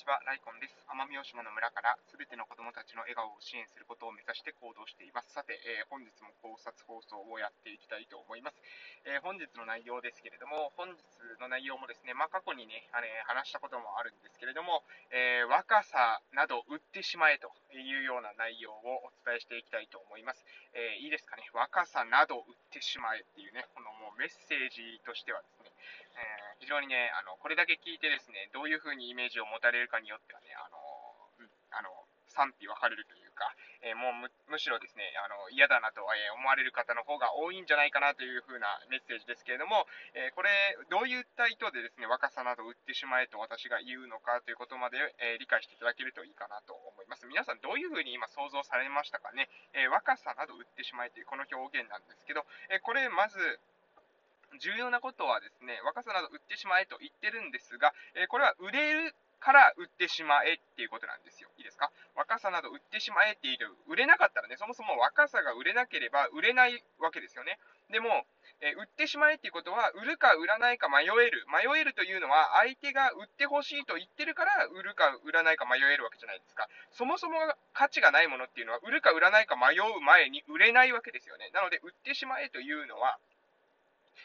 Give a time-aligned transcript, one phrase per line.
[0.00, 0.72] ちは、ライコンです。
[0.88, 5.28] 奄美大島の村からすべての子供たちの笑顔を支援することを目指して行動しています。
[5.36, 8.56] さて、えー、本日も考察放送をやっていきたいと思います。
[9.04, 11.04] えー、本日の内容ですけれども、本日
[11.36, 20.40] の内容もですね、まあ、過去にね、あれ話したこともあるんですけれども、えー、若さなど売ってしまえというような内容をお伝えしていきたいと思います。
[20.72, 25.70] えいいですかね、若さなど売ってしまえっていうね、このもうメッセージとしてはですね、
[26.16, 30.78] え非常にね、あの、これだけ聞いてですね、どういう風にイメージを持たれるかによってはね、あの、
[31.38, 31.90] うん、あの、
[32.30, 33.50] 賛否分かれるというか、
[33.82, 40.50] えー、もうむしろですね、あの嫌だなと、え思われる方の方が多いんじゃないかなという風なメッセージですけれども、えー、これ、
[40.88, 47.26] どういった意図でですね、若さなど売ってしまえと私が言うのかということまで、えー、理解していただけるといいかなと思います。
[47.26, 53.38] 皆さん、どういう風に今想像されましたかね、え若さなど売ってしまえというこの表現なんですけど、えこれ、まず、
[54.58, 61.48] 重要なことはですね、若さなど売ってしまえと言ってるんですが、えこれは売れるから売ってしまえっていうことなんですよ。
[61.56, 61.90] いいですか？
[62.14, 67.58] 若さなど売ってしまえって言う、売れなかったらね、そもそも若さが売れなければ売れないわけですよね。
[67.90, 68.26] でも、
[68.60, 71.46] え売ってしまえっていうことは、売るか売らないか迷える。
[71.48, 76.68] 迷えるというのは、相手が売ってほしいと言ってるから、売るか売らないか迷えるわけじゃないですか。
[76.92, 77.38] そもそも
[77.72, 81.50] 価値がないものっていうのは、売るか売らないか迷う前に売れないわけですよね。
[81.54, 83.18] なので、売ってしまえというのは、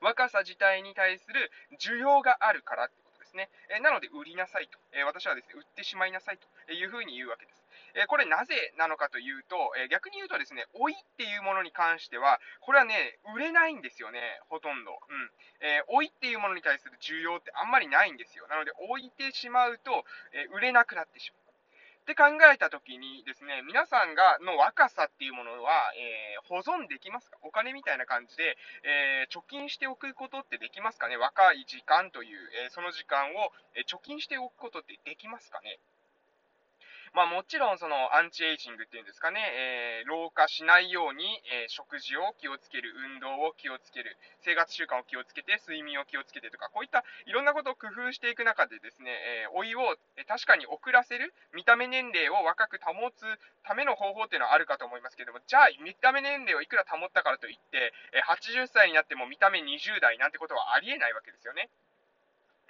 [0.00, 2.90] 若さ自体に対する需要があるから
[3.36, 3.50] ね。
[3.70, 4.78] えなので、売りなさいと。
[4.92, 7.64] え私はですね、売ってしまいなさいというふうに言うわけです。
[7.94, 14.98] えこれなぜなのかというと、え逆に言うとですね、老いっていうものに関しては、これはね、売れないんですよね、ほとんど。
[15.08, 15.30] うん。
[15.60, 18.46] え老いっていうものに対する需要ってあんまりないんですよ。
[18.48, 21.45] なので、置いてしまうと、え売れなくなってしまう。
[22.06, 27.36] って考えたときにですね、皆さんがの若さっていうものは、えー、保存できますか？
[27.42, 31.16] お金みたいな感じで、えー、貯金しておくことってできますかね？
[31.16, 35.80] 若い時間という、えー、その時間を、え貯金しておくことってできますかね？
[37.14, 39.40] まあ、もちろんそのアンチエイジングっていうんですかね、
[40.02, 49.96] えー、老化しないように、えー、食事を気をつける、運動を気をつける、生活習慣を気をつけて、睡眠を気をつけてとか、こういったいろんなことを工夫していく中でですね、えー、老いを、
[50.26, 53.24] 確かに遅らせる、見た目年齢を若く保つ
[53.62, 61.70] ための方法っていうのはあるかと思いますけども、じゃあ見た目年齢をいくら保ったからといって、え80歳になっても見た目20代なんてことはありえないわけですよね。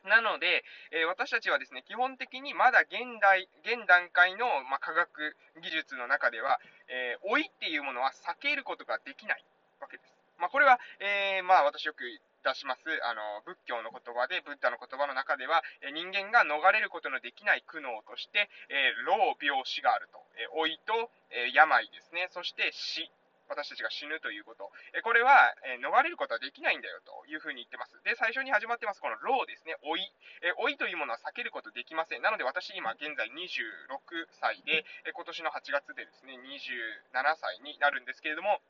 [0.07, 6.59] なので、えー、私たちはですね、基本的にまだ現代、現段階の、まあ、科学技術の中では、
[6.89, 9.45] えー、老いっていうものは避けることができない
[9.81, 10.15] わけです。
[10.39, 12.05] まあ、これは、えー、まあ、私よく
[12.47, 20.23] 出します、あの、仏教の言葉で、ブッダの言葉の中では、え人間が逃れることのできない苦悩として、え老、病、死があると。
[20.39, 23.11] え老いと、え病ですね、そして死
[23.49, 24.71] 私たちが死ぬということ。
[24.95, 27.95] えこれは、え逃れることはできないんだよというふうに言ってます。
[28.03, 30.03] で、最初に始まってます、この老ですね、老い。
[30.43, 32.23] え老いというものは避けることできません。
[32.23, 38.61] なので私今現在26歳で、え今年の8月でですね、27歳になるんですけれども、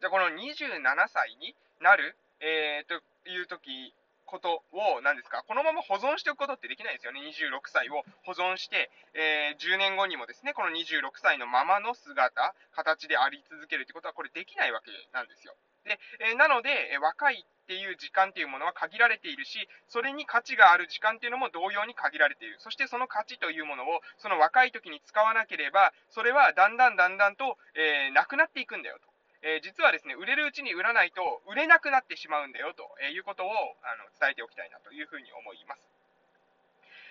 [0.00, 3.94] じゃあこの27歳になる、えー、という時
[4.26, 7.20] ことを、何ですか、このまま保存しておくことってできないですよね。
[7.20, 15.54] 26歳を保存して、えー、10年後にもですね、この26歳のままの姿、形であり続けるってことは、これできないわけなんですよ。
[15.84, 22.56] で、えー、なので、え若いっていう時間っていうものは限られているし、それに価値がある時間っていうのも同様に限られている。
[22.60, 29.15] そしてその価値というものを、その若い時に使わなければ、それはだんだんだんだんと、えー、なくなっていくんだよと。
[29.46, 33.54] えー、実はですね、売れるうちに売らないと売れなくなってしまうんだよということを
[33.86, 35.86] あの伝えておきたいなというふうに思います。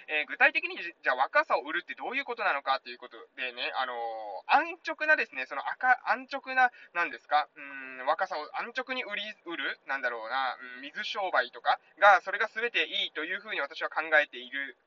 [0.08, 14.78] えー、具体的にじゃあ若さを売るってどういうことなのかということでね、あのー、安直なですね、その赤、安直な、なんですか、うん、若さを安直に売り、売る、なんだろうな、うん、水商売とかが、それが全ていいというふうに私は考えている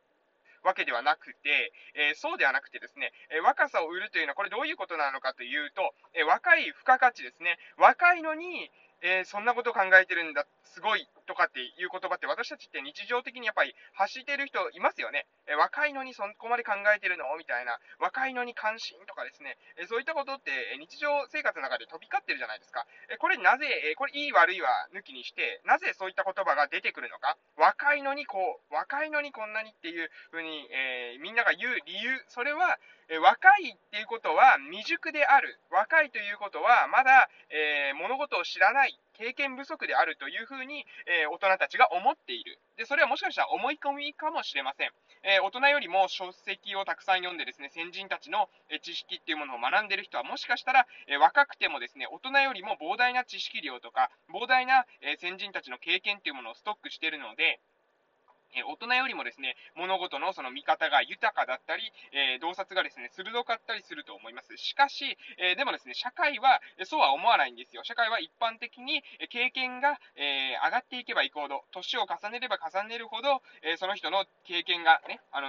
[0.62, 7.58] わけではなくて、えー、そうではなくてですね、えー、若さを売るというのはこれどういうことなのかというと、えー、若い付加価値ですね。
[7.76, 8.70] 若いのに、
[9.02, 15.26] えそんなこと考えてるんだ、すごいとかっていう言葉って私たちって日常的にやっぱり走ってる人いますよね。
[15.46, 17.24] え若いのにそこまで考えてるの？
[17.38, 17.78] みたいな。
[17.98, 19.56] 若いのに関心とかですね。
[19.76, 22.86] えそういったことって日常生活の中で飛び交ってるじゃないですか。
[23.10, 27.36] えこれなぜ、えこれいい悪いは抜きにして、なぜそういった言葉が出てくるのか。
[27.56, 32.78] 若いのにこう、若いのにこんなにっていうふうに、え、みんなが言う理由、それは、
[33.10, 35.58] え若いっていうことは未熟である。
[35.70, 38.87] 若いということはまだ、えー、物事を知らない。
[39.18, 42.58] 経験不足であるというふうに、えー、大人たちが思っている。
[42.76, 44.90] で、それはもしかしたら思い込みかもしれません。
[45.24, 48.48] えー、大人よりも書籍をたくさん読んでですね、先人たちの
[48.80, 57.58] 知識っていうものを学んでる人はもしかしたら、え若くてもですね、大人よりも膨大な知識量とか、膨大な、え先人たちの経験っていうものをストックしているので、
[58.54, 64.56] え大人よりもですね、物事のその見方が豊かだったり、えー、洞察がですね、鋭かったりすると思います。
[64.56, 67.84] しかし、えー、でもですね、社会はそうは思わないんですよ。
[67.84, 75.48] 社会は一般的に経験が、えー、上がっていけばいくほど、年を重ねれば重ねるほど、えその人の経験がね、あの、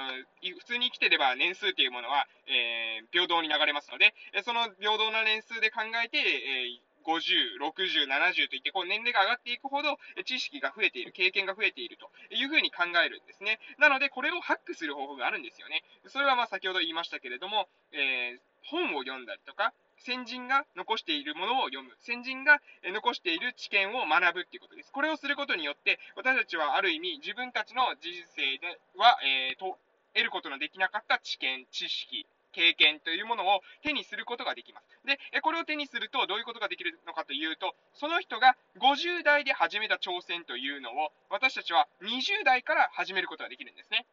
[0.57, 4.13] 普通に生きてれば年数というものは、え平等に流れますので、
[4.43, 13.59] その平等な年数で考えて、え50、60、70といって、こう年齢が上がっていくほど、知識が増えている、経験が増えているというふうに考えるんですね。
[13.79, 15.83] なので、これをハックする方法があるんですよね。
[16.07, 18.39] それはまあ先ほど言いましたけれども、えー、
[18.69, 21.91] 本を読んだりとか、先人が残しているものを読む。
[21.99, 24.91] 先人が残している知見を学ぶっていうことです。
[24.91, 29.77] これをすることによって、私たちはある意味、自分たちの人生では、えー、と
[30.13, 34.87] 得ることのできなかった知見、知識、経験というものを手にすることができます。
[35.05, 44.05] で、これを手にするとどういうことができるのかというと、その人が50代で始めた挑戦というのを、私たちは20代から始めることができるんですね。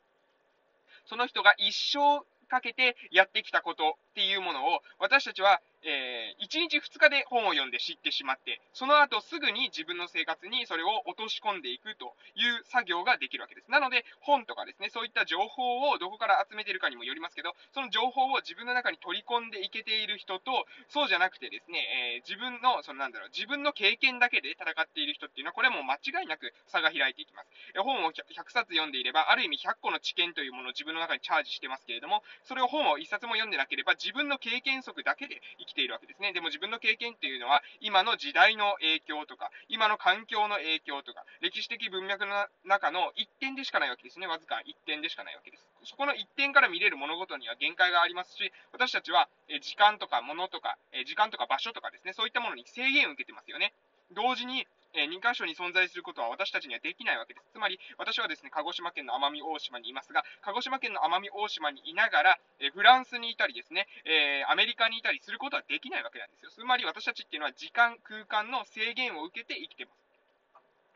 [1.06, 13.70] その人が一生かけてやってきたことっていうものを、私たちはえー、1日2日で本を読んで知ってしまって、その後すぐに自分の生活にそれを落とし込んでいくという作業ができるわけです。
[13.70, 27.48] なので、本とかですね、そういった情報をどこから集めてるかにもよりますけど、その情報を自分の中に取り込んでいけている人と、そうじゃなくてですね、えー、自分の、そのなんだろう、自分の経験だけで戦っている人っていうのは、これはもう間違いなく差が開いていきます。
[27.74, 36.32] え本を100冊読んでいれば、ある意味100個の知見というものを自分の中にチャージしてますけれども、それを本を1冊も読んでなければ、自分の経験則だけで生きているわけですね。
[36.32, 44.26] でも自分の経験っていうのは、今の時代の影響とか、今の環境の影響とか、歴史的文脈の中の一点でしかないわけですね。
[44.26, 45.68] わずか一点でしかないわけです。
[45.84, 53.74] そこの一点から見れる物事には限界がありますし、私たちは、え時間とか物とか、え時間とか場所とかですね、そういったものに制限を受けてますよね。
[54.12, 57.46] 同時に、えー、2箇所に存在することは私たちにはできないわけです。
[57.52, 66.50] つまり、私はですね、鹿児島県の奄美大島にいますが、鹿児島県の奄美大島にいながら、えー、フランスにいたりですね、えー、アメリカにいたりすることはできないわけなんですよ。
[66.50, 70.05] つまり私たちっていうのは時間、空間の制限を受けて生きてます。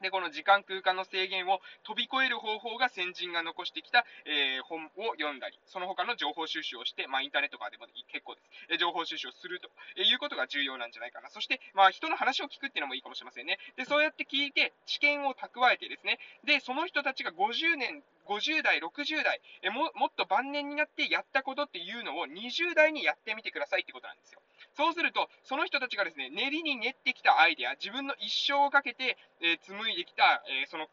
[0.01, 8.49] で、この時間空間の制限を飛び越える方法が先人が残してきた、えー、本を読んだり、その他の情報収集をして、まあ、インターネットとかでも結構です。
[8.71, 9.69] え情報収集をすると
[10.01, 11.29] いうことが重要なんじゃないかな。
[11.29, 13.59] そして、まあ、人の話を聞くっていうのもいいかもしれませんね。
[13.77, 24.41] で、そうやって聞いて、知見を蓄えてですね、で、その人たちが50年、50代、60代、えももっと晩年になってやったことっていうのを20代にやってみてくださいってことなんですよ。
[24.81, 30.89] そうすると、その人たちがですね、練りに練ってきたアイデア、自分の一生をかけて、えー、紡いできた、えー、その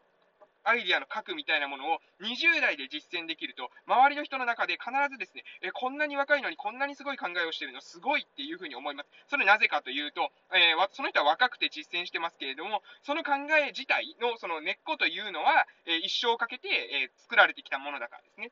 [0.62, 9.08] アイデアの核みたいなものを20代で実践できると、周りの人の中で必ずですね、えこんなに若いのにこんなにすごい考えをしてるのすごいっていうふうに思います。
[9.30, 18.50] それなぜかというと、えー、その人は若くて実践してますけれども、その考え自体のその根っこというのは、え一生をかけて、え作られてきたものだからですね。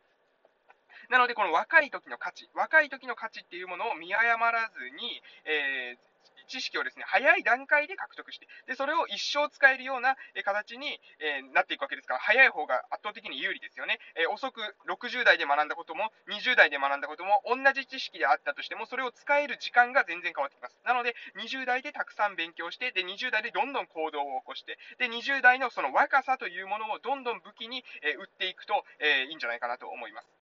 [1.10, 6.16] なので、この若い時の価値、若い時の価値っていうものを見誤らずに、えー
[6.46, 13.98] 知識をですね、早い段階で獲得して、で、それを一生使えるような形に、えー、なっていくわけですから、早い方が圧倒的に有利ですよね。
[14.14, 20.78] えー、遅く60代で学んだことも、20代で学んだことも、同じ知識であったとしても、それを使える時間が全然変わってきます。
[20.84, 30.45] なので、20代でたくさん勉強して、で、20代でどんどん行動を起こして、で、20代のその若さというものをどんどん武器に、えー、打っていくと、えいいんじゃないかなと思います。